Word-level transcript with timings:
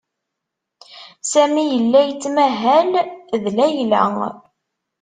Sami 1.31 1.63
yella 1.73 1.99
yettmahal 2.03 2.91
ed 3.35 3.43
Layla. 3.57 4.01